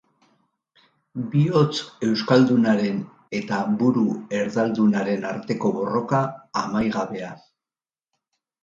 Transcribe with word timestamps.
Bihotz 1.33 1.75
euskaldunaren 2.07 2.97
eta 3.41 3.61
buru 3.83 4.07
erdaldunaren 4.41 5.29
arteko 5.35 5.75
borroka 5.79 6.25
amaigabea. 6.67 7.35